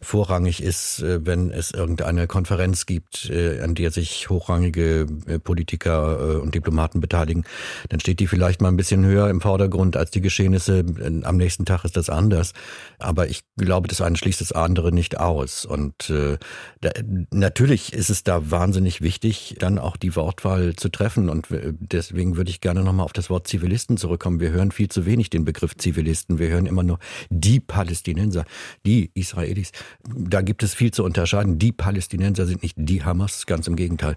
[0.00, 6.40] vorrangig ist, äh, wenn es irgendeine Konferenz gibt, äh, an der sich hochrangige äh, Politiker
[6.40, 7.44] und Diplomaten beteiligen,
[7.88, 10.84] dann steht die vielleicht mal ein bisschen höher im Vordergrund als die Geschehnisse.
[11.22, 12.52] Am nächsten Tag ist das anders.
[12.98, 15.39] Aber ich glaube, das eine schließt das andere nicht aus.
[15.64, 16.38] Und äh,
[16.80, 16.90] da,
[17.30, 21.28] natürlich ist es da wahnsinnig wichtig, dann auch die Wortwahl zu treffen.
[21.28, 24.40] Und deswegen würde ich gerne nochmal auf das Wort Zivilisten zurückkommen.
[24.40, 26.38] Wir hören viel zu wenig den Begriff Zivilisten.
[26.38, 26.98] Wir hören immer nur
[27.30, 28.44] die Palästinenser,
[28.84, 29.72] die Israelis.
[30.06, 31.58] Da gibt es viel zu unterscheiden.
[31.58, 34.16] Die Palästinenser sind nicht die Hamas, ganz im Gegenteil.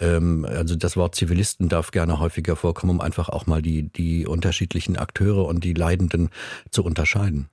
[0.00, 4.26] Ähm, also das Wort Zivilisten darf gerne häufiger vorkommen, um einfach auch mal die, die
[4.26, 6.30] unterschiedlichen Akteure und die Leidenden
[6.70, 7.48] zu unterscheiden.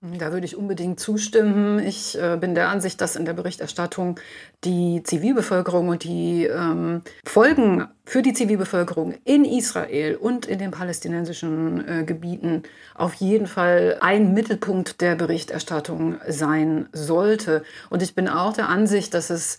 [0.00, 1.80] Da würde ich unbedingt zustimmen.
[1.80, 4.20] Ich äh, bin der Ansicht, dass in der Berichterstattung
[4.62, 11.88] die Zivilbevölkerung und die ähm, Folgen für die Zivilbevölkerung in Israel und in den palästinensischen
[11.88, 12.62] äh, Gebieten
[12.94, 17.64] auf jeden Fall ein Mittelpunkt der Berichterstattung sein sollte.
[17.90, 19.58] Und ich bin auch der Ansicht, dass es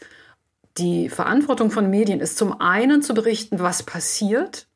[0.78, 4.69] die Verantwortung von Medien ist, zum einen zu berichten, was passiert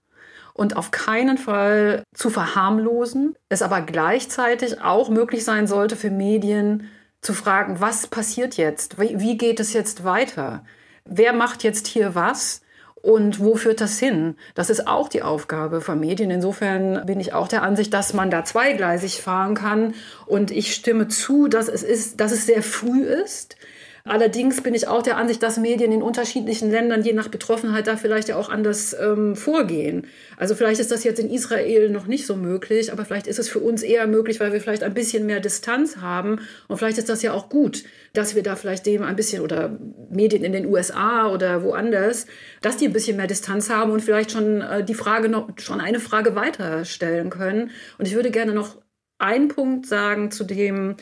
[0.54, 3.36] und auf keinen Fall zu verharmlosen.
[3.50, 6.89] Es aber gleichzeitig auch möglich sein sollte für Medien
[7.22, 9.00] zu fragen, was passiert jetzt?
[9.00, 10.63] Wie, geht es jetzt weiter?
[11.06, 12.62] Wer macht jetzt hier was?
[12.96, 14.38] Und wo führt das hin?
[14.56, 16.32] Das ist auch die Aufgabe von Medien.
[16.32, 19.94] Insofern bin ich auch der Ansicht, dass man da zweigleisig fahren kann.
[20.26, 23.58] Und ich stimme zu, dass es, ist, dass es sehr früh ist.
[24.06, 27.96] Allerdings bin ich auch der Ansicht, dass Medien in unterschiedlichen Ländern je nach Betroffenheit da
[27.96, 30.08] vielleicht ja auch anders ähm, vorgehen.
[30.36, 33.48] Also vielleicht ist das jetzt in Israel noch nicht so möglich, aber vielleicht ist es
[33.48, 36.42] für uns eher möglich, weil wir vielleicht ein bisschen mehr Distanz haben.
[36.68, 39.80] Und vielleicht ist das ja auch gut, dass wir da vielleicht dem ein bisschen oder
[40.10, 42.28] Medien in den USA oder woanders,
[42.62, 45.80] dass die ein bisschen mehr Distanz haben und vielleicht schon äh, die Frage noch schon
[45.80, 47.72] eine Frage weiter stellen können.
[47.98, 48.82] Und ich würde gerne noch
[49.18, 50.98] einen Punkt sagen zu dem,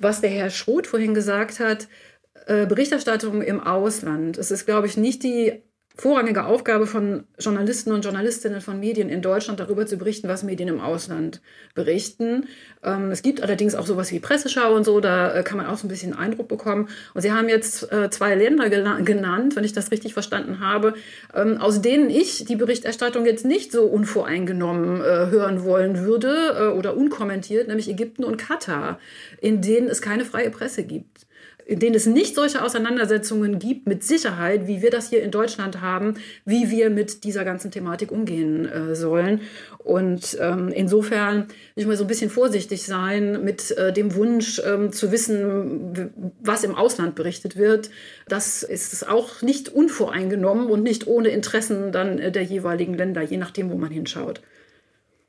[0.00, 1.86] was der Herr Schroth vorhin gesagt hat.
[2.50, 4.36] Äh, Berichterstattung im Ausland.
[4.36, 5.62] Es ist, glaube ich, nicht die
[5.94, 10.68] vorrangige Aufgabe von Journalisten und Journalistinnen von Medien in Deutschland darüber zu berichten, was Medien
[10.68, 11.40] im Ausland
[11.76, 12.48] berichten.
[12.82, 15.78] Ähm, es gibt allerdings auch sowas wie Presseschau und so, da äh, kann man auch
[15.78, 16.88] so ein bisschen Eindruck bekommen.
[17.14, 20.94] Und Sie haben jetzt äh, zwei Länder genannt, wenn ich das richtig verstanden habe,
[21.32, 27.68] ähm, aus denen ich die Berichterstattung jetzt nicht so unvoreingenommen hören wollen würde oder unkommentiert,
[27.68, 28.98] nämlich Ägypten und Katar,
[29.40, 31.26] in denen es keine freie Presse gibt
[31.70, 35.80] in denen es nicht solche Auseinandersetzungen gibt, mit Sicherheit, wie wir das hier in Deutschland
[35.80, 39.42] haben, wie wir mit dieser ganzen Thematik umgehen äh, sollen.
[39.78, 44.60] Und ähm, insofern will ich mal so ein bisschen vorsichtig sein mit äh, dem Wunsch
[44.66, 46.10] ähm, zu wissen,
[46.42, 47.90] was im Ausland berichtet wird.
[48.26, 53.36] Das ist auch nicht unvoreingenommen und nicht ohne Interessen dann äh, der jeweiligen Länder, je
[53.36, 54.40] nachdem, wo man hinschaut.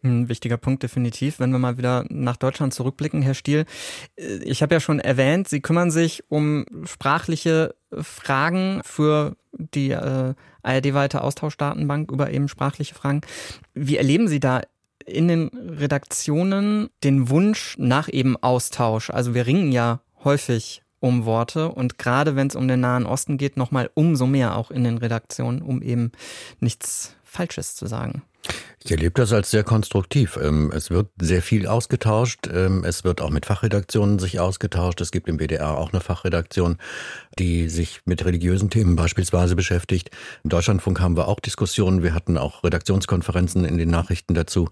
[0.04, 1.40] Ein wichtiger Punkt definitiv.
[1.40, 3.66] Wenn wir mal wieder nach Deutschland zurückblicken, Herr Stiel.
[4.16, 10.34] Ich habe ja schon erwähnt, Sie kümmern sich um sprachliche Fragen für die äh,
[10.64, 13.22] ARD-weite Austauschdatenbank über eben sprachliche Fragen.
[13.76, 14.62] Wie erleben Sie da
[15.06, 19.12] in den Redaktionen den Wunsch nach eben Austausch?
[19.12, 23.38] Also wir ringen ja häufig um Worte und gerade wenn es um den Nahen Osten
[23.38, 26.12] geht, nochmal umso mehr auch in den Redaktionen, um eben
[26.60, 28.24] nichts Falsches zu sagen.
[28.84, 30.40] Ich erlebe das als sehr konstruktiv.
[30.42, 32.50] Ähm, es wird sehr viel ausgetauscht.
[32.52, 35.00] Ähm, es wird auch mit Fachredaktionen sich ausgetauscht.
[35.02, 36.78] Es gibt im BDR auch eine Fachredaktion,
[37.38, 40.10] die sich mit religiösen Themen beispielsweise beschäftigt.
[40.44, 42.02] Im Deutschlandfunk haben wir auch Diskussionen.
[42.02, 44.70] Wir hatten auch Redaktionskonferenzen in den Nachrichten dazu,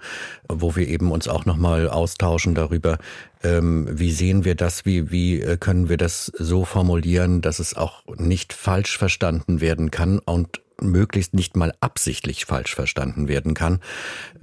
[0.48, 2.98] wo wir eben uns auch nochmal austauschen darüber,
[3.44, 7.76] ähm, wie sehen wir das, wie, wie äh, können wir das so formulieren, dass es
[7.78, 13.80] auch nicht falsch verstanden werden kann und möglichst nicht mal absichtlich falsch verstanden werden kann.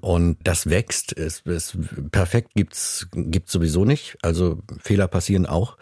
[0.01, 1.17] Und das wächst.
[1.17, 1.77] Es, es,
[2.11, 4.17] perfekt gibt's gibt's sowieso nicht.
[4.23, 5.77] Also Fehler passieren auch.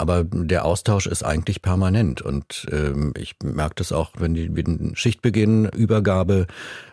[0.00, 2.22] Aber der Austausch ist eigentlich permanent.
[2.22, 6.46] Und ähm, ich merke das auch, wenn die wenn Schichtbeginn, Übergabe,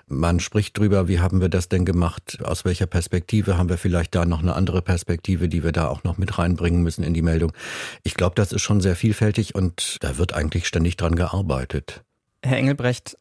[0.07, 4.13] man spricht drüber, wie haben wir das denn gemacht, aus welcher Perspektive haben wir vielleicht
[4.13, 7.21] da noch eine andere Perspektive, die wir da auch noch mit reinbringen müssen in die
[7.21, 7.53] Meldung.
[8.03, 12.03] Ich glaube, das ist schon sehr vielfältig und da wird eigentlich ständig dran gearbeitet.
[12.43, 13.17] Herr Engelbrecht,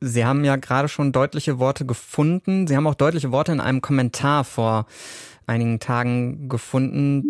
[0.00, 2.66] Sie haben ja gerade schon deutliche Worte gefunden.
[2.66, 4.86] Sie haben auch deutliche Worte in einem Kommentar vor
[5.46, 7.24] einigen Tagen gefunden.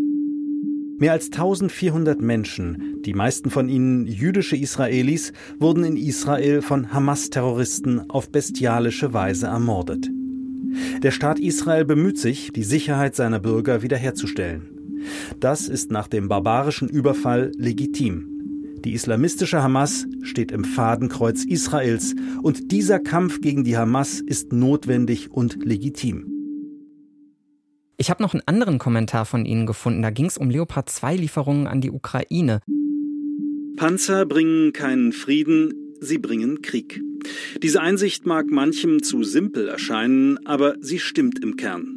[0.99, 8.11] Mehr als 1400 Menschen, die meisten von ihnen jüdische Israelis, wurden in Israel von Hamas-Terroristen
[8.11, 10.09] auf bestialische Weise ermordet.
[11.03, 14.69] Der Staat Israel bemüht sich, die Sicherheit seiner Bürger wiederherzustellen.
[15.39, 18.34] Das ist nach dem barbarischen Überfall legitim.
[18.85, 25.31] Die islamistische Hamas steht im Fadenkreuz Israels und dieser Kampf gegen die Hamas ist notwendig
[25.31, 26.31] und legitim.
[27.97, 30.03] Ich habe noch einen anderen Kommentar von Ihnen gefunden.
[30.03, 32.61] Da ging es um Leopard 2 Lieferungen an die Ukraine.
[33.77, 37.01] Panzer bringen keinen Frieden, sie bringen Krieg.
[37.63, 41.97] Diese Einsicht mag manchem zu simpel erscheinen, aber sie stimmt im Kern.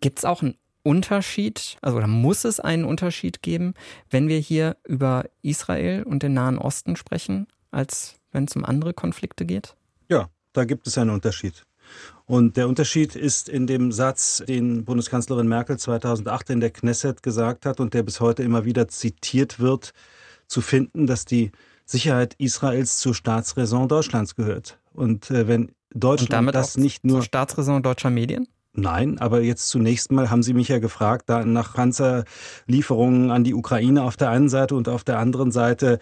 [0.00, 3.74] Gibt es auch einen Unterschied, also oder muss es einen Unterschied geben,
[4.08, 8.94] wenn wir hier über Israel und den Nahen Osten sprechen, als wenn es um andere
[8.94, 9.74] Konflikte geht?
[10.08, 11.66] Ja, da gibt es einen Unterschied.
[12.24, 17.66] Und der Unterschied ist in dem Satz, den Bundeskanzlerin Merkel 2008 in der Knesset gesagt
[17.66, 19.92] hat und der bis heute immer wieder zitiert wird,
[20.46, 21.50] zu finden, dass die
[21.84, 24.78] Sicherheit Israels zur Staatsräson Deutschlands gehört.
[24.92, 28.46] Und äh, wenn Deutschland und damit das nicht nur zur Staatsräson deutscher Medien?
[28.76, 33.54] Nein, aber jetzt zunächst mal haben Sie mich ja gefragt, da nach Panzerlieferungen an die
[33.54, 35.98] Ukraine auf der einen Seite und auf der anderen Seite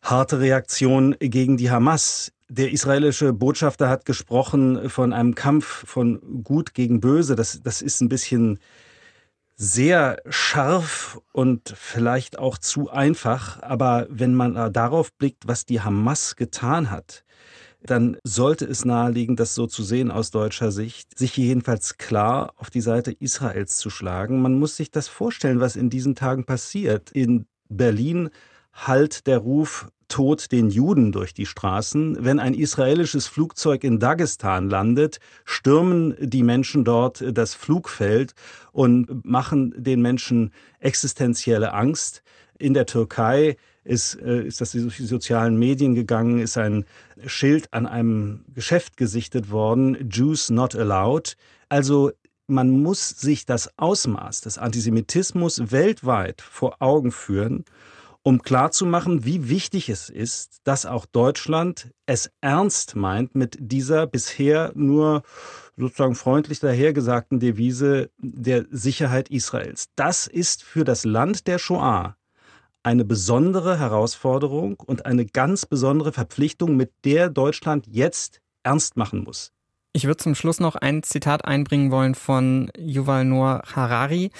[0.00, 2.32] harte Reaktion gegen die Hamas.
[2.48, 7.36] Der israelische Botschafter hat gesprochen von einem Kampf von Gut gegen Böse.
[7.36, 8.58] Das, das ist ein bisschen
[9.54, 13.62] sehr scharf und vielleicht auch zu einfach.
[13.62, 17.22] Aber wenn man darauf blickt, was die Hamas getan hat,
[17.84, 22.70] dann sollte es naheliegen, das so zu sehen aus deutscher Sicht, sich jedenfalls klar auf
[22.70, 24.42] die Seite Israels zu schlagen.
[24.42, 27.10] Man muss sich das vorstellen, was in diesen Tagen passiert.
[27.10, 28.30] In Berlin
[28.72, 32.18] hallt der Ruf Tod den Juden durch die Straßen.
[32.20, 38.34] Wenn ein israelisches Flugzeug in Dagestan landet, stürmen die Menschen dort das Flugfeld
[38.72, 42.22] und machen den Menschen existenzielle Angst.
[42.58, 46.84] In der Türkei ist, äh, ist das durch die sozialen Medien gegangen, ist ein
[47.26, 51.36] Schild an einem Geschäft gesichtet worden, Jews not allowed.
[51.68, 52.12] Also
[52.46, 57.64] man muss sich das Ausmaß des Antisemitismus weltweit vor Augen führen,
[58.24, 64.70] um klarzumachen, wie wichtig es ist, dass auch Deutschland es ernst meint mit dieser bisher
[64.76, 65.22] nur
[65.76, 69.88] sozusagen freundlich dahergesagten Devise der Sicherheit Israels.
[69.96, 72.16] Das ist für das Land der Shoah
[72.82, 79.52] eine besondere Herausforderung und eine ganz besondere Verpflichtung, mit der Deutschland jetzt ernst machen muss.
[79.94, 84.30] Ich würde zum Schluss noch ein Zitat einbringen wollen von Yuval Noah Harari,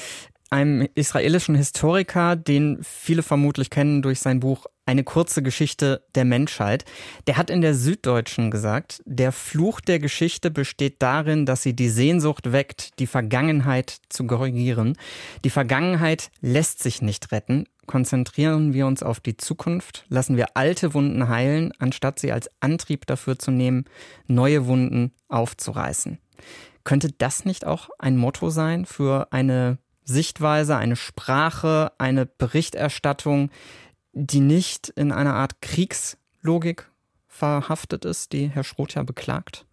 [0.53, 6.85] einem israelischen Historiker, den viele vermutlich kennen durch sein Buch Eine kurze Geschichte der Menschheit.
[7.27, 11.89] Der hat in der Süddeutschen gesagt, der Fluch der Geschichte besteht darin, dass sie die
[11.89, 14.99] Sehnsucht weckt, die Vergangenheit zu korrigieren.
[15.45, 20.95] Die Vergangenheit lässt sich nicht retten, konzentrieren wir uns auf die Zukunft, lassen wir alte
[20.95, 23.85] Wunden heilen, anstatt sie als Antrieb dafür zu nehmen,
[24.27, 26.19] neue Wunden aufzureißen.
[26.85, 33.51] Könnte das nicht auch ein Motto sein für eine Sichtweise, eine Sprache, eine Berichterstattung,
[34.13, 36.91] die nicht in einer Art Kriegslogik
[37.29, 39.65] verhaftet ist, die Herr Schroth ja beklagt?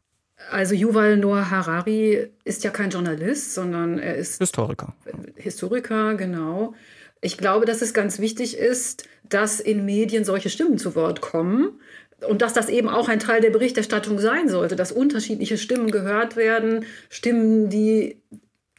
[0.51, 4.95] Also Yuval Noah Harari ist ja kein Journalist, sondern er ist Historiker.
[5.35, 6.73] Historiker, genau.
[7.21, 11.79] Ich glaube, dass es ganz wichtig ist, dass in Medien solche Stimmen zu Wort kommen
[12.27, 16.37] und dass das eben auch ein Teil der Berichterstattung sein sollte, dass unterschiedliche Stimmen gehört
[16.37, 18.21] werden, Stimmen, die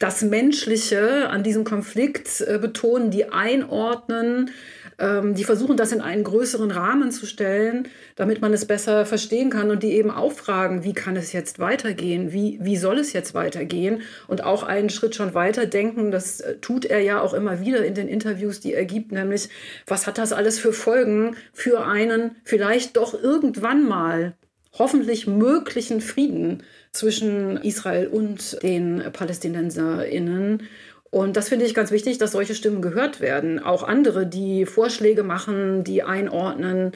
[0.01, 4.51] das Menschliche an diesem Konflikt äh, betonen, die einordnen,
[4.99, 7.87] ähm, die versuchen, das in einen größeren Rahmen zu stellen,
[8.17, 11.59] damit man es besser verstehen kann und die eben auch fragen, wie kann es jetzt
[11.59, 14.01] weitergehen, wie, wie soll es jetzt weitergehen?
[14.27, 17.85] Und auch einen Schritt schon weiter denken, das äh, tut er ja auch immer wieder
[17.85, 19.51] in den Interviews, die er gibt, nämlich,
[19.87, 24.35] was hat das alles für Folgen für einen vielleicht doch irgendwann mal
[24.78, 30.62] hoffentlich möglichen Frieden zwischen Israel und den PalästinenserInnen.
[31.11, 33.59] Und das finde ich ganz wichtig, dass solche Stimmen gehört werden.
[33.59, 36.92] Auch andere, die Vorschläge machen, die einordnen.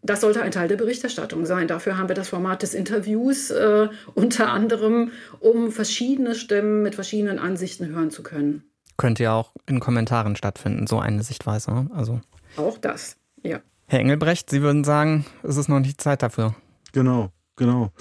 [0.00, 1.66] Das sollte ein Teil der Berichterstattung sein.
[1.66, 7.40] Dafür haben wir das Format des Interviews äh, unter anderem, um verschiedene Stimmen mit verschiedenen
[7.40, 8.62] Ansichten hören zu können.
[8.96, 11.72] Könnte ja auch in Kommentaren stattfinden, so eine Sichtweise.
[11.72, 11.90] Ne?
[11.92, 12.20] Also
[12.56, 13.60] auch das, ja.
[13.86, 16.54] Herr Engelbrecht, Sie würden sagen, es ist noch nicht Zeit dafür.
[16.98, 17.92] Genau, genau.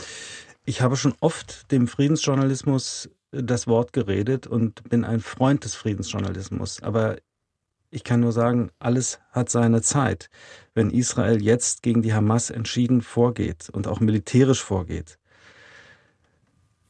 [0.66, 6.82] Ich habe schon oft dem Friedensjournalismus das Wort geredet und bin ein Freund des Friedensjournalismus.
[6.82, 7.18] Aber
[7.92, 10.32] ich kann nur sagen, alles hat seine Zeit.
[10.74, 15.20] Wenn Israel jetzt gegen die Hamas entschieden vorgeht und auch militärisch vorgeht,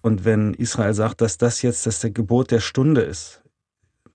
[0.01, 3.43] und wenn Israel sagt, dass das jetzt das Gebot der Stunde ist,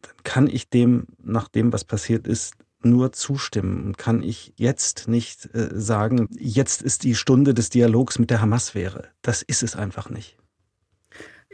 [0.00, 2.54] dann kann ich dem, nach dem, was passiert ist,
[2.84, 3.96] nur zustimmen.
[3.96, 8.74] Kann ich jetzt nicht äh, sagen, jetzt ist die Stunde des Dialogs mit der Hamas
[8.74, 9.08] wäre.
[9.22, 10.36] Das ist es einfach nicht.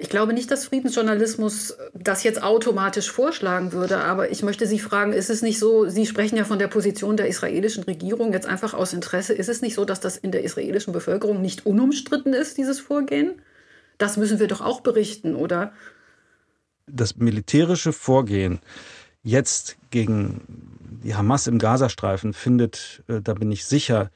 [0.01, 5.13] Ich glaube nicht, dass Friedensjournalismus das jetzt automatisch vorschlagen würde, aber ich möchte Sie fragen,
[5.13, 8.75] ist es nicht so, Sie sprechen ja von der Position der israelischen Regierung jetzt einfach
[8.75, 12.59] aus Interesse, ist es nicht so, dass das in der israelischen Bevölkerung nicht unumstritten ist,
[12.59, 13.43] dieses Vorgehen?
[13.99, 15.73] Das müssen wir doch auch berichten, oder?
[16.87, 18.61] Das militärische Vorgehen
[19.25, 24.11] jetzt gegen die Hamas im Gazastreifen findet, äh, da bin ich sicher,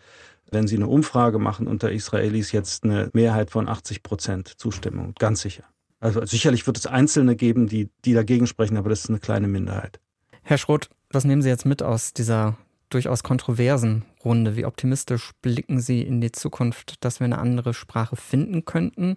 [0.51, 5.41] wenn Sie eine Umfrage machen unter Israelis, jetzt eine Mehrheit von 80 Prozent Zustimmung, ganz
[5.41, 5.65] sicher.
[6.01, 9.49] Also sicherlich wird es Einzelne geben, die, die dagegen sprechen, aber das ist eine kleine
[9.49, 10.01] Minderheit.
[10.43, 12.59] Herr Schroth, was nehmen Sie jetzt mit aus dieser
[12.91, 14.57] durchaus kontroversen Runde?
[14.57, 19.17] Wie optimistisch blicken Sie in die Zukunft, dass wir eine andere Sprache finden könnten,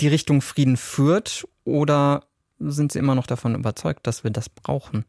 [0.00, 1.46] die Richtung Frieden führt?
[1.64, 2.24] Oder
[2.60, 5.04] sind Sie immer noch davon überzeugt, dass wir das brauchen?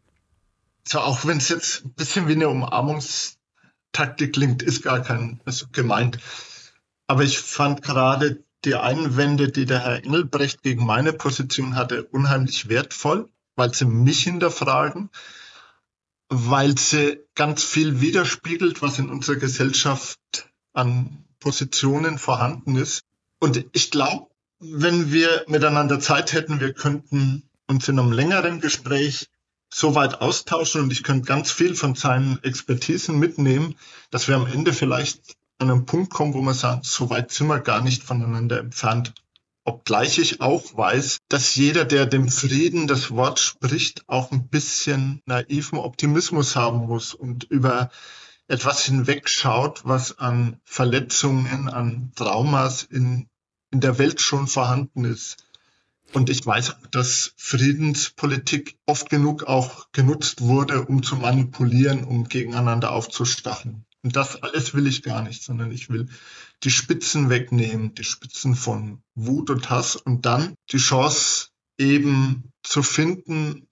[0.87, 5.67] So, auch wenn es jetzt ein bisschen wie eine Umarmungstaktik klingt, ist gar kein also
[5.71, 6.17] gemeint.
[7.07, 12.69] Aber ich fand gerade die Einwände, die der Herr Engelbrecht gegen meine Position hatte, unheimlich
[12.69, 15.09] wertvoll, weil sie mich hinterfragen,
[16.29, 20.19] weil sie ganz viel widerspiegelt, was in unserer Gesellschaft
[20.73, 23.03] an Positionen vorhanden ist.
[23.39, 24.27] Und ich glaube,
[24.59, 29.27] wenn wir miteinander Zeit hätten, wir könnten uns in einem längeren Gespräch
[29.73, 33.75] so weit austauschen und ich könnte ganz viel von seinen Expertisen mitnehmen,
[34.09, 37.47] dass wir am Ende vielleicht an einen Punkt kommen, wo man sagt, so weit sind
[37.47, 39.13] wir gar nicht voneinander entfernt.
[39.63, 45.21] Obgleich ich auch weiß, dass jeder, der dem Frieden das Wort spricht, auch ein bisschen
[45.25, 47.91] naiven Optimismus haben muss und über
[48.47, 53.29] etwas hinwegschaut, was an Verletzungen, an Traumas in,
[53.69, 55.37] in der Welt schon vorhanden ist.
[56.13, 62.91] Und ich weiß, dass Friedenspolitik oft genug auch genutzt wurde, um zu manipulieren, um gegeneinander
[62.91, 63.85] aufzustachen.
[64.03, 66.07] Und das alles will ich gar nicht, sondern ich will
[66.63, 72.83] die Spitzen wegnehmen, die Spitzen von Wut und Hass und dann die Chance eben zu
[72.83, 73.67] finden,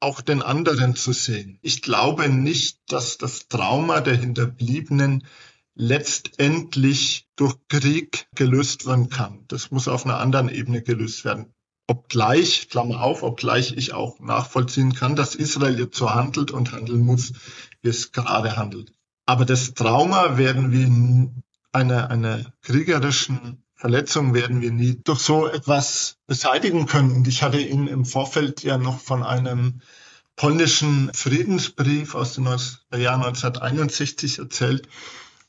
[0.00, 1.58] auch den anderen zu sehen.
[1.62, 5.26] Ich glaube nicht, dass das Trauma der Hinterbliebenen
[5.74, 9.44] letztendlich durch Krieg gelöst werden kann.
[9.48, 11.52] Das muss auf einer anderen Ebene gelöst werden.
[11.92, 17.02] Obgleich, Klammer auf, obgleich ich auch nachvollziehen kann, dass Israel jetzt so handelt und handeln
[17.02, 17.34] muss,
[17.82, 18.94] wie es gerade handelt.
[19.26, 21.30] Aber das Trauma werden wir,
[21.70, 27.12] eine, eine kriegerischen Verletzung werden wir nie durch so etwas beseitigen können.
[27.12, 29.82] Und ich hatte Ihnen im Vorfeld ja noch von einem
[30.34, 34.88] polnischen Friedensbrief aus dem Jahr 1961 erzählt,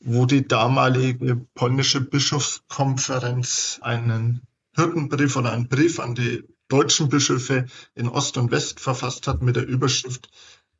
[0.00, 4.42] wo die damalige polnische Bischofskonferenz einen
[4.74, 9.56] Hirtenbrief oder einen Brief an die deutschen Bischöfe in Ost und West verfasst hat mit
[9.56, 10.30] der Überschrift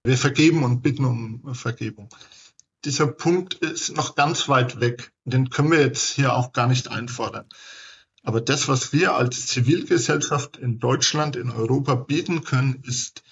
[0.03, 2.09] Wir vergeben und bitten um Vergebung
[2.84, 5.12] dieser Punkt ist noch ganz weit weg.
[5.24, 7.47] Den können wir jetzt hier auch gar nicht einfordern.
[8.22, 13.22] Aber das, was wir als Zivilgesellschaft in Deutschland, in Europa bieten können, ist,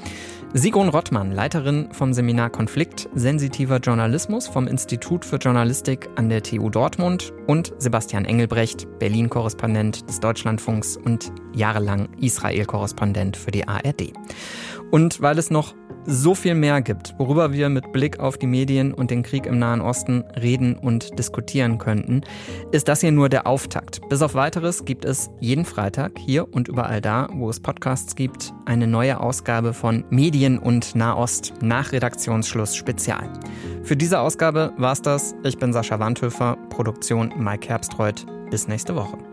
[0.54, 6.68] Sigrun Rottmann, Leiterin vom Seminar Konflikt Sensitiver Journalismus vom Institut für Journalistik an der TU
[6.68, 14.12] Dortmund und Sebastian Engelbrecht, Berlin-Korrespondent des Deutschlandfunks und jahrelang Israel-Korrespondent für die ARD.
[14.90, 15.74] Und weil es noch
[16.06, 19.58] so viel mehr gibt, worüber wir mit Blick auf die Medien und den Krieg im
[19.58, 22.22] Nahen Osten reden und diskutieren könnten,
[22.72, 24.00] ist das hier nur der Auftakt.
[24.08, 28.52] Bis auf weiteres gibt es jeden Freitag hier und überall da, wo es Podcasts gibt,
[28.66, 33.28] eine neue Ausgabe von Medien und Nahost nach Redaktionsschluss Spezial.
[33.82, 35.34] Für diese Ausgabe war es das.
[35.44, 38.26] Ich bin Sascha Wandhöfer, Produktion Mike Herbstreuth.
[38.50, 39.31] Bis nächste Woche.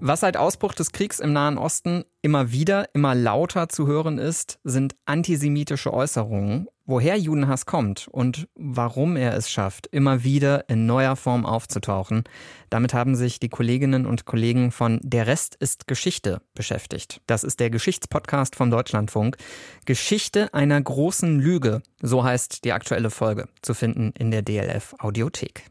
[0.00, 4.60] Was seit Ausbruch des Kriegs im Nahen Osten immer wieder, immer lauter zu hören ist,
[4.62, 6.68] sind antisemitische Äußerungen.
[6.86, 12.22] Woher Judenhass kommt und warum er es schafft, immer wieder in neuer Form aufzutauchen,
[12.70, 17.20] damit haben sich die Kolleginnen und Kollegen von Der Rest ist Geschichte beschäftigt.
[17.26, 19.36] Das ist der Geschichtspodcast vom Deutschlandfunk.
[19.84, 25.64] Geschichte einer großen Lüge, so heißt die aktuelle Folge, zu finden in der DLF Audiothek.